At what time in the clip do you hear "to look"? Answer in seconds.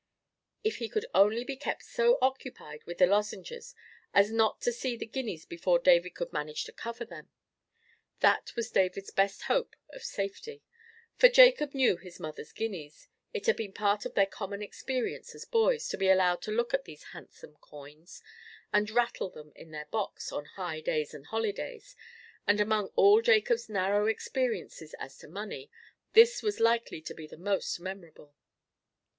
16.41-16.73